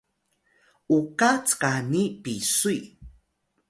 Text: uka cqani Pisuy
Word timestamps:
uka 0.97 1.31
cqani 1.47 2.03
Pisuy 2.21 2.81